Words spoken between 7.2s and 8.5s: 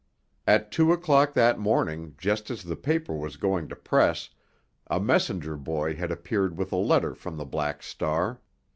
the Black Star.